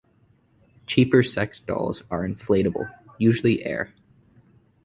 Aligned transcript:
Cheaper 0.87 1.21
sex 1.21 1.59
dolls 1.59 2.01
are 2.09 2.23
inflatable, 2.27 2.89
using 3.19 3.61
air. 3.61 3.93